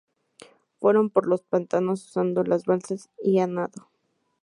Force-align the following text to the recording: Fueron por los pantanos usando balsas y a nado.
Fueron 0.79 1.11
por 1.11 1.27
los 1.27 1.43
pantanos 1.43 2.03
usando 2.07 2.43
balsas 2.43 3.11
y 3.21 3.37
a 3.37 3.45
nado. 3.45 3.87